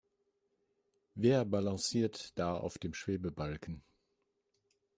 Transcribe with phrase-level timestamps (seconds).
[1.13, 3.83] Wer balanciert da auf dem Schwebebalken?